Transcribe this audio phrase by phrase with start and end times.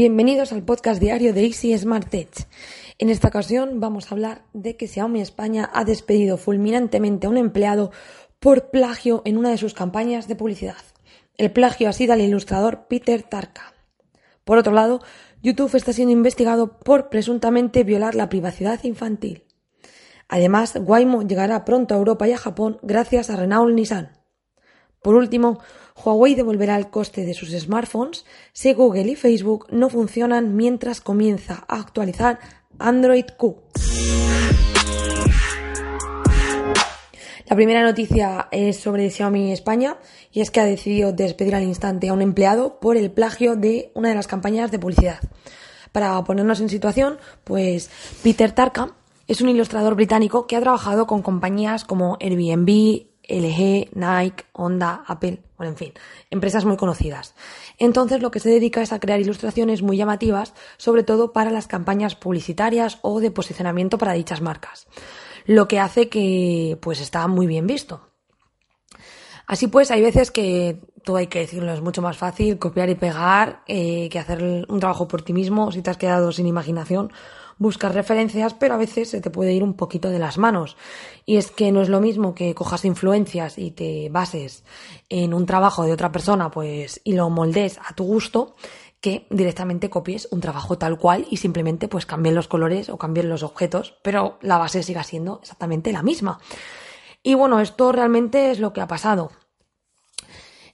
[0.00, 2.48] Bienvenidos al podcast diario de Easy Smart Tech.
[2.96, 7.36] En esta ocasión vamos a hablar de que Xiaomi España ha despedido fulminantemente a un
[7.36, 7.90] empleado
[8.38, 10.78] por plagio en una de sus campañas de publicidad.
[11.36, 13.74] El plagio ha sido al ilustrador Peter Tarka.
[14.44, 15.02] Por otro lado,
[15.42, 19.44] YouTube está siendo investigado por presuntamente violar la privacidad infantil.
[20.30, 24.19] Además, Waymo llegará pronto a Europa y a Japón gracias a Renault Nissan.
[25.02, 25.60] Por último,
[25.96, 31.64] Huawei devolverá el coste de sus smartphones si Google y Facebook no funcionan mientras comienza
[31.68, 32.38] a actualizar
[32.78, 33.56] Android Q.
[37.48, 39.96] La primera noticia es sobre Xiaomi España
[40.30, 43.90] y es que ha decidido despedir al instante a un empleado por el plagio de
[43.94, 45.18] una de las campañas de publicidad.
[45.92, 47.90] Para ponernos en situación, pues
[48.22, 48.94] Peter Tarka
[49.26, 55.42] es un ilustrador británico que ha trabajado con compañías como Airbnb, LG, Nike, Honda, Apple,
[55.56, 55.92] bueno, en fin,
[56.30, 57.34] empresas muy conocidas.
[57.78, 61.66] Entonces lo que se dedica es a crear ilustraciones muy llamativas, sobre todo para las
[61.66, 64.86] campañas publicitarias o de posicionamiento para dichas marcas.
[65.46, 68.10] Lo que hace que pues está muy bien visto.
[69.46, 72.94] Así pues, hay veces que todo hay que decirlo, es mucho más fácil copiar y
[72.94, 77.10] pegar eh, que hacer un trabajo por ti mismo si te has quedado sin imaginación
[77.60, 80.78] buscas referencias, pero a veces se te puede ir un poquito de las manos.
[81.26, 84.64] Y es que no es lo mismo que cojas influencias y te bases
[85.10, 88.56] en un trabajo de otra persona, pues, y lo moldes a tu gusto,
[89.02, 93.28] que directamente copies un trabajo tal cual y simplemente pues cambien los colores o cambien
[93.28, 96.40] los objetos, pero la base siga siendo exactamente la misma.
[97.22, 99.30] Y bueno, esto realmente es lo que ha pasado.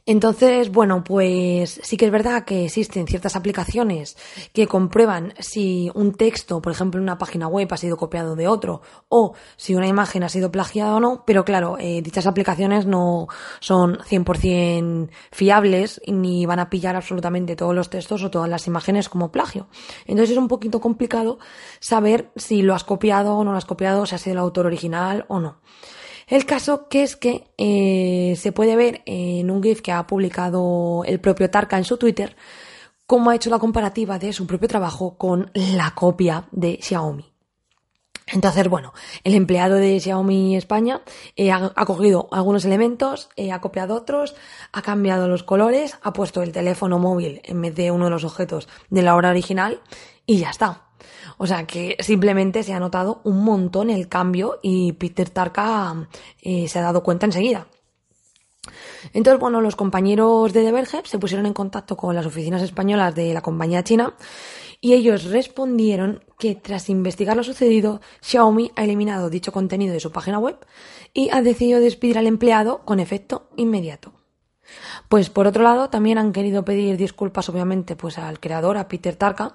[0.08, 4.16] Entonces, bueno, pues sí que es verdad que existen ciertas aplicaciones
[4.52, 8.46] que comprueban si un texto, por ejemplo, en una página web ha sido copiado de
[8.46, 12.86] otro o si una imagen ha sido plagiada o no, pero claro, eh, dichas aplicaciones
[12.86, 13.26] no
[13.58, 19.08] son 100% fiables ni van a pillar absolutamente todos los textos o todas las imágenes
[19.08, 19.66] como plagio.
[20.06, 21.40] Entonces es un poquito complicado
[21.80, 24.66] saber si lo has copiado o no lo has copiado, si ha sido el autor
[24.66, 25.56] original o no.
[26.26, 31.04] El caso que es que eh, se puede ver en un GIF que ha publicado
[31.06, 32.36] el propio Tarka en su Twitter
[33.06, 37.32] cómo ha hecho la comparativa de su propio trabajo con la copia de Xiaomi.
[38.26, 38.92] Entonces, bueno,
[39.22, 41.00] el empleado de Xiaomi España
[41.36, 44.34] eh, ha, cogido algunos elementos, eh, ha copiado otros,
[44.72, 48.24] ha cambiado los colores, ha puesto el teléfono móvil en vez de uno de los
[48.24, 49.80] objetos de la obra original
[50.26, 50.85] y ya está.
[51.38, 56.08] O sea que simplemente se ha notado un montón el cambio y Peter Tarka
[56.42, 57.66] eh, se ha dado cuenta enseguida.
[59.12, 63.32] Entonces, bueno, los compañeros de Deberge se pusieron en contacto con las oficinas españolas de
[63.32, 64.14] la compañía china
[64.80, 70.12] y ellos respondieron que tras investigar lo sucedido, Xiaomi ha eliminado dicho contenido de su
[70.12, 70.58] página web
[71.14, 74.12] y ha decidido despedir al empleado con efecto inmediato.
[75.08, 79.16] Pues por otro lado, también han querido pedir disculpas, obviamente, pues al creador, a Peter
[79.16, 79.54] Tarka,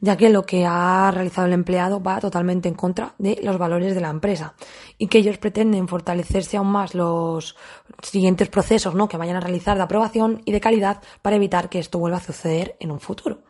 [0.00, 3.94] ya que lo que ha realizado el empleado va totalmente en contra de los valores
[3.94, 4.54] de la empresa
[4.98, 7.56] y que ellos pretenden fortalecerse aún más los
[8.02, 9.08] siguientes procesos ¿no?
[9.08, 12.22] que vayan a realizar de aprobación y de calidad para evitar que esto vuelva a
[12.22, 13.42] suceder en un futuro.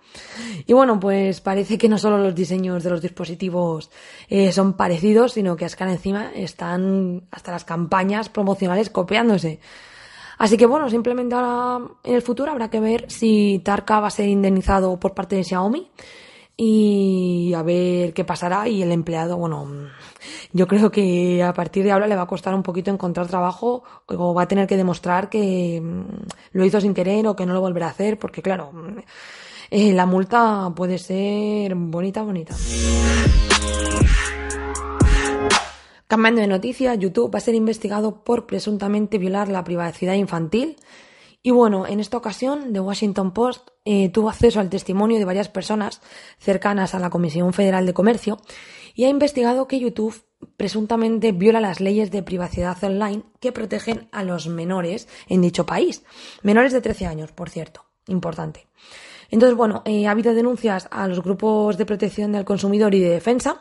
[0.67, 3.91] Y bueno, pues parece que no solo los diseños de los dispositivos
[4.29, 9.61] eh, son parecidos, sino que que encima están hasta las campañas promocionales copiándose.
[10.37, 14.11] Así que bueno, simplemente ahora en el futuro habrá que ver si Tarka va a
[14.11, 15.91] ser indemnizado por parte de Xiaomi
[16.63, 19.67] y a ver qué pasará y el empleado, bueno,
[20.53, 23.83] yo creo que a partir de ahora le va a costar un poquito encontrar trabajo
[24.05, 26.03] o va a tener que demostrar que mm,
[26.53, 28.73] lo hizo sin querer o que no lo volverá a hacer porque claro,
[29.71, 32.55] eh, la multa puede ser bonita, bonita.
[36.07, 40.77] Cambiando de noticia, YouTube va a ser investigado por presuntamente violar la privacidad infantil
[41.43, 45.49] y bueno, en esta ocasión, The Washington Post eh, tuvo acceso al testimonio de varias
[45.49, 46.03] personas
[46.39, 48.39] cercanas a la Comisión Federal de Comercio
[48.95, 50.23] y ha investigado que YouTube
[50.57, 56.03] presuntamente viola las leyes de privacidad online que protegen a los menores en dicho país.
[56.43, 57.85] Menores de 13 años, por cierto.
[58.07, 58.67] Importante.
[59.31, 63.11] Entonces, bueno, eh, ha habido denuncias a los grupos de protección del consumidor y de
[63.11, 63.61] defensa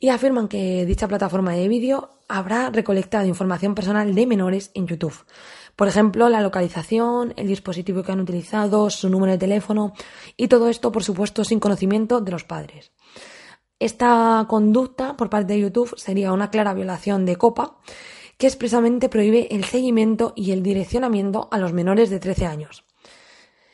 [0.00, 5.14] y afirman que dicha plataforma de vídeo habrá recolectado información personal de menores en YouTube.
[5.76, 9.94] Por ejemplo, la localización, el dispositivo que han utilizado, su número de teléfono
[10.36, 12.92] y todo esto, por supuesto, sin conocimiento de los padres.
[13.78, 17.78] Esta conducta por parte de YouTube sería una clara violación de COPA
[18.38, 22.84] que expresamente prohíbe el seguimiento y el direccionamiento a los menores de 13 años.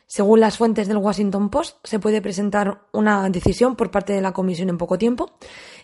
[0.09, 4.33] Según las fuentes del Washington Post, se puede presentar una decisión por parte de la
[4.33, 5.33] comisión en poco tiempo,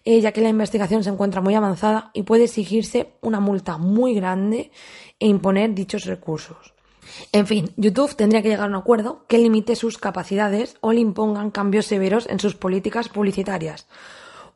[0.02, 4.14] eh, ya que la investigación se encuentra muy avanzada y puede exigirse una multa muy
[4.14, 4.70] grande
[5.20, 6.72] e imponer dichos recursos.
[7.32, 11.00] En fin, YouTube tendría que llegar a un acuerdo que limite sus capacidades o le
[11.00, 13.86] impongan cambios severos en sus políticas publicitarias.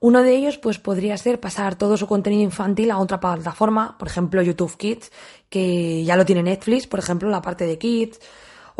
[0.00, 4.08] Uno de ellos pues podría ser pasar todo su contenido infantil a otra plataforma, por
[4.08, 5.12] ejemplo YouTube Kids,
[5.50, 8.18] que ya lo tiene Netflix, por ejemplo, la parte de Kids,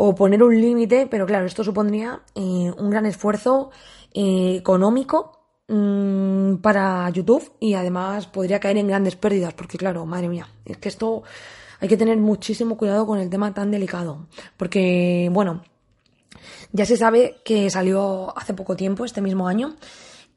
[0.01, 3.69] o poner un límite, pero claro, esto supondría eh, un gran esfuerzo
[4.13, 10.29] eh, económico mm, para YouTube y además podría caer en grandes pérdidas, porque claro, madre
[10.29, 11.23] mía, es que esto
[11.81, 15.63] hay que tener muchísimo cuidado con el tema tan delicado, porque bueno,
[16.71, 19.75] ya se sabe que salió hace poco tiempo, este mismo año,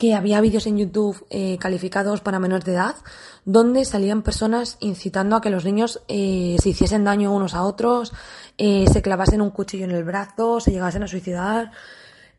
[0.02, 2.96] que había vídeos en YouTube eh, calificados para menores de edad
[3.44, 8.12] donde salían personas incitando a que los niños eh, se hiciesen daño unos a otros,
[8.58, 11.70] eh, se clavasen un cuchillo en el brazo, se llegasen a suicidar.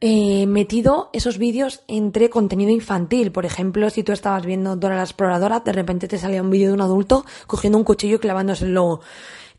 [0.02, 3.32] metido esos vídeos entre contenido infantil.
[3.32, 6.68] Por ejemplo, si tú estabas viendo Dora la Exploradora, de repente te salía un vídeo
[6.68, 9.00] de un adulto cogiendo un cuchillo y clavándoselo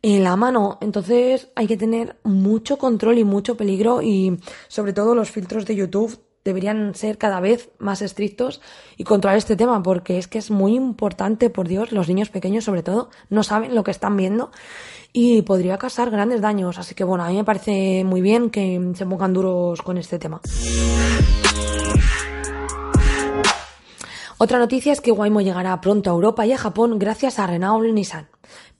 [0.02, 0.76] en la mano.
[0.82, 5.76] Entonces hay que tener mucho control y mucho peligro y sobre todo los filtros de
[5.76, 8.60] YouTube deberían ser cada vez más estrictos
[8.96, 12.64] y controlar este tema, porque es que es muy importante, por Dios, los niños pequeños
[12.64, 14.50] sobre todo no saben lo que están viendo
[15.12, 16.78] y podría causar grandes daños.
[16.78, 20.18] Así que bueno, a mí me parece muy bien que se pongan duros con este
[20.18, 20.40] tema.
[24.36, 27.86] Otra noticia es que Waymo llegará pronto a Europa y a Japón gracias a Renault
[27.94, 28.28] Nissan.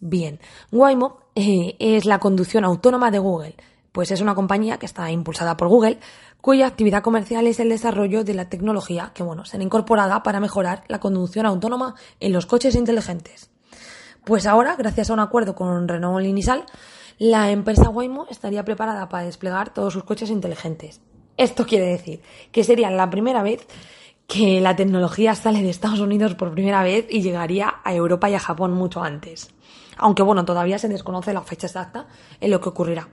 [0.00, 0.40] Bien,
[0.72, 3.54] Waymo eh, es la conducción autónoma de Google,
[3.94, 6.00] pues es una compañía que está impulsada por Google,
[6.40, 10.82] cuya actividad comercial es el desarrollo de la tecnología que, bueno, será incorporada para mejorar
[10.88, 13.50] la conducción autónoma en los coches inteligentes.
[14.24, 16.64] Pues ahora, gracias a un acuerdo con Renault y Nissan,
[17.18, 21.00] la empresa Waymo estaría preparada para desplegar todos sus coches inteligentes.
[21.36, 22.20] Esto quiere decir
[22.50, 23.64] que sería la primera vez
[24.26, 28.34] que la tecnología sale de Estados Unidos por primera vez y llegaría a Europa y
[28.34, 29.54] a Japón mucho antes.
[29.98, 32.08] Aunque bueno, todavía se desconoce la fecha exacta
[32.40, 33.08] en lo que ocurrirá.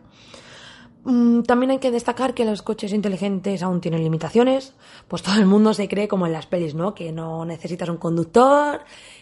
[1.03, 4.74] Mm, también hay que destacar que los coches inteligentes aún tienen limitaciones,
[5.07, 6.94] pues todo el mundo se cree como en las pelis, ¿no?
[6.94, 8.81] Que no necesitas un conductor,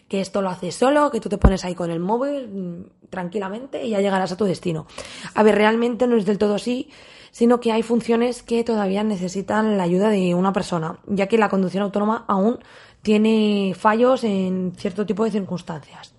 [0.10, 3.86] que esto lo haces solo, que tú te pones ahí con el móvil mm, tranquilamente
[3.86, 4.88] y ya llegarás a tu destino.
[5.36, 6.90] A ver, realmente no es del todo así,
[7.32, 11.50] sino que hay funciones que todavía necesitan la ayuda de una persona, ya que la
[11.50, 12.60] conducción autónoma aún
[13.02, 16.14] tiene fallos en cierto tipo de circunstancias.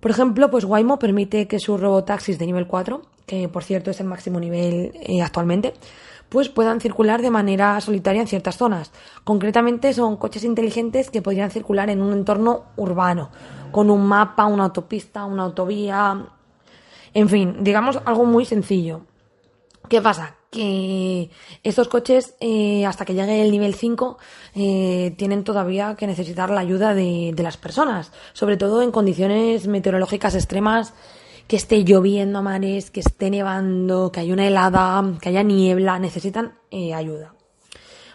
[0.00, 4.00] Por ejemplo, pues Waymo permite que sus robotaxis de nivel 4, que por cierto es
[4.00, 5.74] el máximo nivel eh, actualmente,
[6.28, 8.90] pues puedan circular de manera solitaria en ciertas zonas.
[9.22, 13.30] Concretamente son coches inteligentes que podrían circular en un entorno urbano,
[13.70, 16.26] con un mapa, una autopista, una autovía,
[17.14, 19.02] en fin, digamos algo muy sencillo.
[19.88, 20.36] ¿Qué pasa?
[20.50, 21.30] Que
[21.62, 24.18] estos coches, eh, hasta que llegue el nivel 5,
[24.54, 30.34] eh, tienen todavía que necesitar la ayuda de, las personas, sobre todo en condiciones meteorológicas
[30.34, 30.94] extremas,
[31.46, 35.98] que esté lloviendo a mares, que esté nevando, que haya una helada, que haya niebla,
[35.98, 37.34] necesitan eh, ayuda.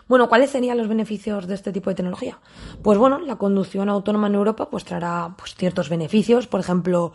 [0.07, 2.39] Bueno, ¿cuáles serían los beneficios de este tipo de tecnología?
[2.81, 7.11] Pues bueno, la conducción autónoma en Europa pues traerá pues, ciertos beneficios, por ejemplo,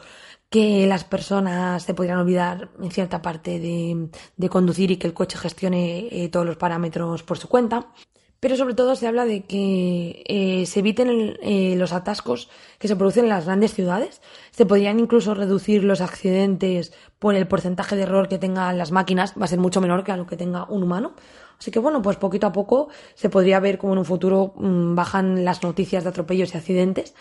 [0.51, 5.39] que las personas se podrían olvidar en cierta parte de, conducir y que el coche
[5.39, 7.87] gestione eh, todos los parámetros por su cuenta.
[8.43, 12.51] Pero sobre todo se habla de que eh, se eviten eh, los atascos
[12.81, 14.21] que se producen en las grandes ciudades.
[14.51, 19.35] Se podrían incluso reducir los accidentes por el porcentaje de error que tengan las máquinas.
[19.41, 21.13] Va a ser mucho menor que a lo que tenga un humano.
[21.57, 24.97] Así que bueno, pues poquito a poco se podría ver como en un futuro mm,
[24.97, 27.15] bajan las noticias de atropellos y accidentes.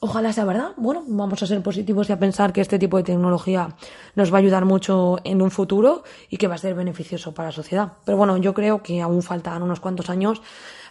[0.00, 0.72] Ojalá sea verdad.
[0.76, 3.74] Bueno, vamos a ser positivos y a pensar que este tipo de tecnología
[4.14, 7.48] nos va a ayudar mucho en un futuro y que va a ser beneficioso para
[7.48, 7.92] la sociedad.
[8.04, 10.42] Pero bueno, yo creo que aún faltan unos cuantos años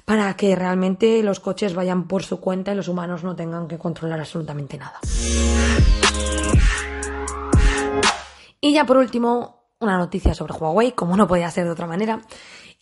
[0.06, 3.78] para que realmente los coches vayan por su cuenta y los humanos no tengan que
[3.78, 5.00] controlar absolutamente nada.
[8.60, 12.22] Y ya por último, una noticia sobre Huawei, como no podía ser de otra manera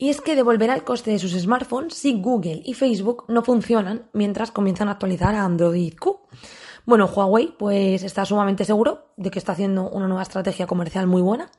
[0.01, 4.10] y es que devolverá el coste de sus smartphones si Google y Facebook no funcionan
[4.13, 6.22] mientras comienzan a actualizar a Android Q.
[6.88, 11.22] Bueno, Huawei pues está sumamente seguro de que está haciendo una nueva estrategia comercial muy
[11.22, 11.51] buena.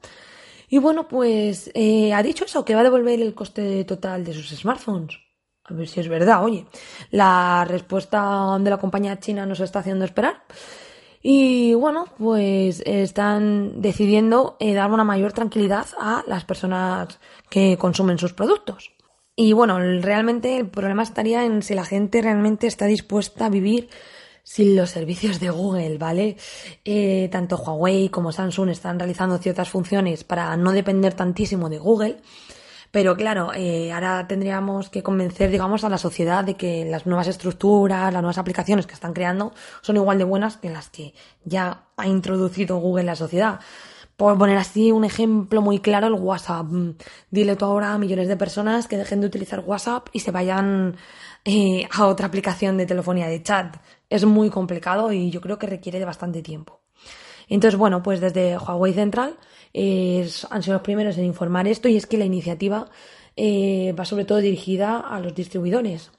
[0.69, 4.33] Y bueno, pues eh, ha dicho eso, que va a devolver el coste total de
[4.33, 5.21] sus smartphones.
[5.63, 6.67] A ver si es verdad, oye.
[7.13, 10.43] La respuesta de la compañía china nos está haciendo esperar.
[11.23, 18.19] Y bueno, pues están decidiendo eh, dar una mayor tranquilidad a las personas que consumen
[18.19, 18.93] sus productos.
[19.37, 23.89] Y bueno, realmente el problema estaría en si la gente realmente está dispuesta a vivir
[24.43, 26.37] sin los servicios de Google, ¿vale?
[26.85, 32.17] Eh, tanto Huawei como Samsung están realizando ciertas funciones para no depender tantísimo de Google.
[32.93, 37.27] Pero claro, eh, ahora tendríamos que convencer, digamos, a la sociedad de que las nuevas
[37.27, 41.87] estructuras, las nuevas aplicaciones que están creando son igual de buenas que las que ya
[41.97, 43.61] ha introducido Google en la sociedad.
[44.17, 46.67] por poner así un ejemplo muy claro, el WhatsApp.
[46.67, 46.97] Mm,
[47.31, 50.97] dile tú ahora a millones de personas que dejen de utilizar WhatsApp y se vayan
[51.45, 53.77] eh, a otra aplicación de telefonía de chat.
[54.11, 56.83] Es muy complicado y yo creo que requiere de bastante tiempo.
[57.49, 59.39] Entonces, bueno, pues desde Huawei Central
[59.75, 62.91] han sido los primeros en informar esto y es que la iniciativa
[63.37, 66.11] eh, va sobre todo dirigida a los distribuidores.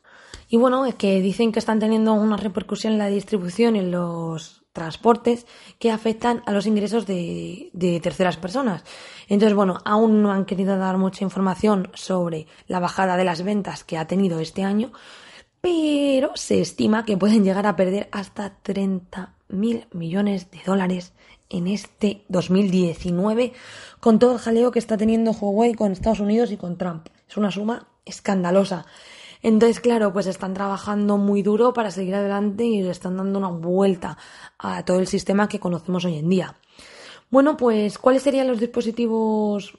[0.49, 4.63] Y bueno, es que dicen que están teniendo una repercusión en la distribución en los
[4.73, 5.45] transportes
[5.77, 8.83] que afectan a los ingresos de, de, terceras personas.
[9.29, 13.83] Entonces, bueno, aún no han querido dar mucha información sobre la bajada de las ventas
[13.83, 14.91] que ha tenido este año,
[15.61, 21.13] pero se estima que pueden llegar a perder hasta 30 mil millones de dólares
[21.49, 23.53] en este 2019
[23.99, 27.07] con todo el jaleo que está teniendo Huawei con Estados Unidos y con Trump.
[27.27, 28.85] Es una suma escandalosa.
[29.41, 33.49] Entonces, claro, pues están trabajando muy duro para seguir adelante y le están dando una
[33.49, 34.17] vuelta
[34.57, 36.55] a todo el sistema que conocemos hoy en día.
[37.29, 39.77] Bueno, pues, ¿cuáles serían los dispositivos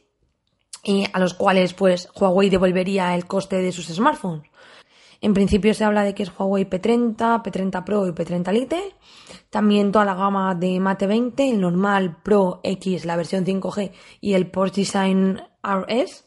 [0.84, 4.50] eh, a los cuales pues Huawei devolvería el coste de sus smartphones?
[5.24, 8.94] En principio se habla de que es Huawei P30, P30 Pro y P30 Lite.
[9.48, 14.34] También toda la gama de Mate 20, el normal Pro X, la versión 5G y
[14.34, 16.26] el Porsche Design RS.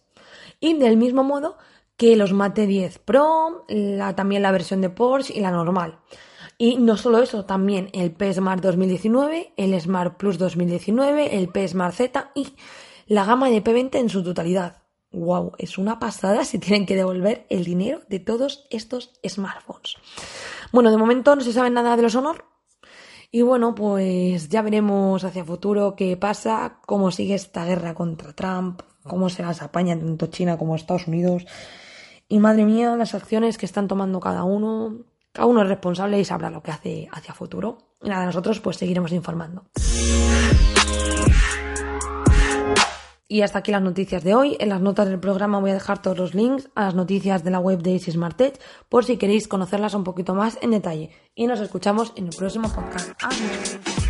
[0.59, 1.57] Y del mismo modo
[1.95, 3.67] que los Mate 10 Pro,
[4.15, 5.99] también la versión de Porsche y la normal.
[6.57, 11.67] Y no solo eso, también el P Smart 2019, el Smart Plus 2019, el P
[11.67, 12.47] Smart Z y
[13.05, 17.45] la gama de P20 en su totalidad wow, es una pasada si tienen que devolver
[17.49, 19.95] el dinero de todos estos smartphones.
[20.71, 22.45] Bueno, de momento no se sabe nada de los Honor.
[23.29, 28.81] Y bueno, pues ya veremos hacia futuro qué pasa, cómo sigue esta guerra contra Trump,
[29.03, 31.45] cómo se las apaña tanto China como Estados Unidos.
[32.29, 35.05] Y madre mía, las acciones que están tomando cada uno.
[35.33, 37.95] Cada uno es responsable y sabrá lo que hace hacia futuro.
[38.01, 39.65] Y nada, nosotros pues seguiremos informando.
[43.27, 44.55] Y hasta aquí las noticias de hoy.
[44.59, 47.51] En las notas del programa voy a dejar todos los links a las noticias de
[47.51, 51.11] la web de Easy Smart Tech por si queréis conocerlas un poquito más en detalle.
[51.35, 53.11] Y nos escuchamos en el próximo podcast.
[53.21, 54.06] Adiós.